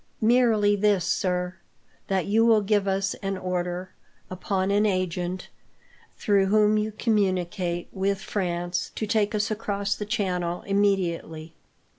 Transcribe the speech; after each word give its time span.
"Merely 0.19 0.75
this, 0.75 1.05
sir. 1.05 1.57
That 2.07 2.25
you 2.25 2.43
will 2.43 2.61
give 2.63 2.87
us 2.87 3.13
an 3.21 3.37
order, 3.37 3.91
upon 4.31 4.71
an 4.71 4.83
agent 4.87 5.49
through 6.17 6.47
whom 6.47 6.75
you 6.75 6.91
communicate 6.91 7.87
with 7.91 8.19
France, 8.19 8.91
to 8.95 9.05
take 9.05 9.35
us 9.35 9.51
across 9.51 9.93
the 9.93 10.07
channel 10.07 10.63
immediately." 10.63 11.53